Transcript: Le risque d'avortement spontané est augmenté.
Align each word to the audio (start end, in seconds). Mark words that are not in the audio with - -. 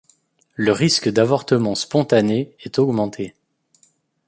Le 0.55 0.71
risque 0.71 1.09
d'avortement 1.09 1.75
spontané 1.75 2.55
est 2.63 2.79
augmenté. 2.79 3.35